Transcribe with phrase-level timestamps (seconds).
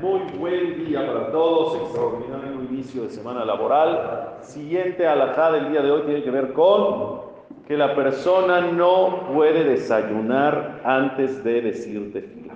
[0.00, 4.38] Muy buen día para todos, extraordinario inicio de semana laboral.
[4.40, 7.20] Siguiente alajá del día de hoy tiene que ver con
[7.68, 12.54] que la persona no puede desayunar antes de decir tefila.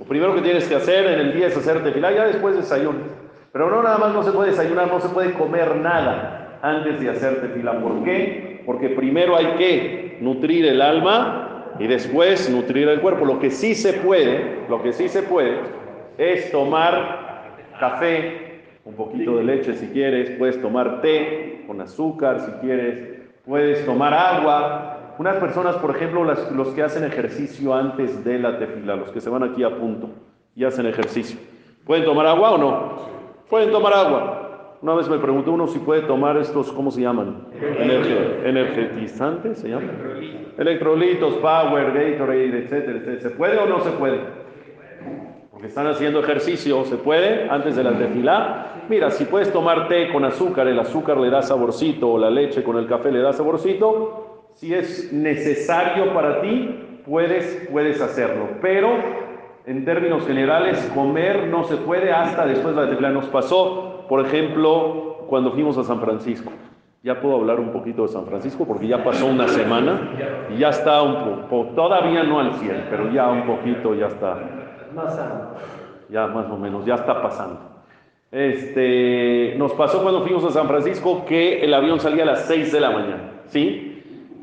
[0.00, 3.02] Lo primero que tienes que hacer en el día es hacer tefila, ya después desayunas.
[3.52, 7.08] Pero no nada más no se puede desayunar, no se puede comer nada antes de
[7.08, 7.78] hacer tefila.
[7.80, 8.64] ¿Por qué?
[8.66, 11.43] Porque primero hay que nutrir el alma
[11.78, 13.24] y después nutrir el cuerpo.
[13.24, 15.58] Lo que sí se puede, lo que sí se puede
[16.18, 22.52] es tomar café, un poquito de leche si quieres, puedes tomar té con azúcar si
[22.64, 25.14] quieres, puedes tomar agua.
[25.18, 29.20] Unas personas, por ejemplo, las, los que hacen ejercicio antes de la tefila, los que
[29.20, 30.10] se van aquí a punto
[30.56, 31.38] y hacen ejercicio,
[31.84, 32.98] ¿pueden tomar agua o no?
[33.48, 34.43] Pueden tomar agua.
[34.84, 37.46] Una vez me preguntó uno si puede tomar estos, ¿cómo se llaman?
[38.44, 39.90] energetizantes, ¿se llaman?
[40.58, 43.20] Electrolitos, Power, Gatorade, etcétera, etcétera.
[43.22, 44.20] ¿Se puede o no se puede?
[45.50, 47.48] Porque están haciendo ejercicio, ¿se puede?
[47.48, 48.82] Antes de la tefilá.
[48.90, 52.62] Mira, si puedes tomar té con azúcar, el azúcar le da saborcito, o la leche
[52.62, 58.48] con el café le da saborcito, si es necesario para ti, puedes, puedes hacerlo.
[58.60, 58.90] Pero
[59.64, 63.08] en términos generales, comer no se puede hasta después de la tefilá.
[63.08, 66.50] Nos pasó, por ejemplo, cuando fuimos a San Francisco.
[67.02, 70.10] Ya puedo hablar un poquito de San Francisco porque ya pasó una semana
[70.50, 74.38] y ya está un poco, todavía no al 100, pero ya un poquito ya está.
[76.08, 77.60] Ya más o menos, ya está pasando.
[78.32, 82.72] Este, nos pasó cuando fuimos a San Francisco que el avión salía a las 6
[82.72, 83.93] de la mañana, ¿sí?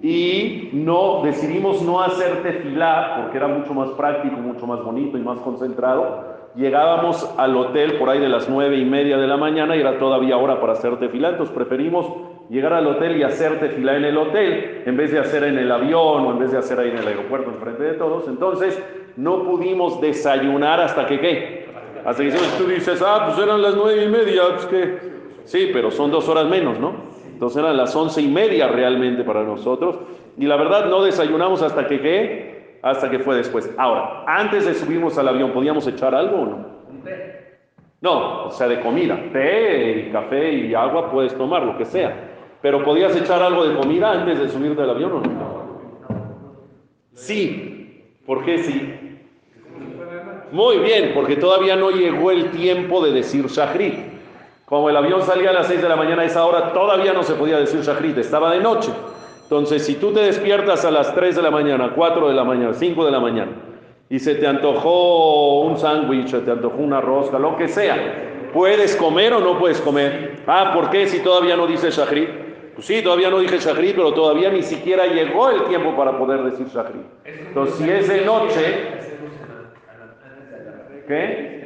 [0.01, 5.21] Y no, decidimos no hacer tefilá porque era mucho más práctico, mucho más bonito y
[5.21, 6.39] más concentrado.
[6.55, 9.99] Llegábamos al hotel por ahí de las nueve y media de la mañana y era
[9.99, 12.07] todavía hora para hacer tefilá, entonces preferimos
[12.49, 15.71] llegar al hotel y hacer tefilá en el hotel en vez de hacer en el
[15.71, 18.27] avión o en vez de hacer ahí en el aeropuerto enfrente de todos.
[18.27, 18.83] Entonces
[19.15, 21.65] no pudimos desayunar hasta que qué.
[22.03, 24.97] Hasta que tú dices, ah, pues eran las nueve y media, pues que
[25.45, 27.10] sí, pero son dos horas menos, ¿no?
[27.41, 29.97] Entonces eran las once y media realmente para nosotros.
[30.37, 33.67] Y la verdad no desayunamos hasta que qué, hasta que fue después.
[33.79, 36.65] Ahora, antes de subirnos al avión, ¿podíamos echar algo o no?
[37.99, 42.29] No, o sea, de comida, té y café y agua puedes tomar, lo que sea.
[42.61, 46.19] Pero ¿podías echar algo de comida antes de subirte al avión o no?
[47.15, 48.03] Sí.
[48.23, 49.19] ¿Por qué sí?
[50.51, 54.10] Muy bien, porque todavía no llegó el tiempo de decir shahrit.
[54.71, 57.23] Como el avión salía a las 6 de la mañana a esa hora, todavía no
[57.23, 58.89] se podía decir shahrit, estaba de noche.
[59.43, 62.73] Entonces, si tú te despiertas a las 3 de la mañana, 4 de la mañana,
[62.73, 63.51] 5 de la mañana,
[64.07, 68.95] y se te antojó un sándwich, se te antojó una rosca, lo que sea, ¿puedes
[68.95, 70.37] comer o no puedes comer?
[70.47, 72.29] Ah, ¿por qué si todavía no dice shahrit?
[72.73, 76.43] Pues sí, todavía no dije shahrit, pero todavía ni siquiera llegó el tiempo para poder
[76.43, 77.07] decir shahrit.
[77.25, 78.87] Entonces, si es de noche,
[81.09, 81.61] ¿qué?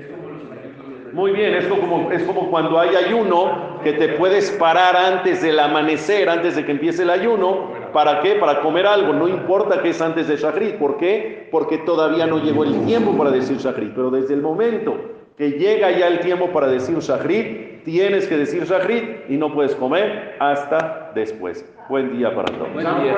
[1.15, 5.57] Muy bien, es como, es como cuando hay ayuno que te puedes parar antes del
[5.59, 7.71] amanecer, antes de que empiece el ayuno.
[7.93, 8.33] ¿Para qué?
[8.33, 9.13] Para comer algo.
[9.13, 10.75] No importa que es antes de shahrit.
[10.75, 11.47] ¿Por qué?
[11.51, 13.93] Porque todavía no llegó el tiempo para decir shahrit.
[13.95, 14.97] Pero desde el momento
[15.37, 19.73] que llega ya el tiempo para decir shahrit, tienes que decir shahrit y no puedes
[19.73, 21.65] comer hasta después.
[21.87, 22.73] Buen día para todos.
[22.73, 23.15] Buen día.